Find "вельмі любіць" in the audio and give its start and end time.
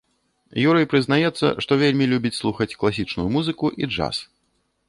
1.83-2.33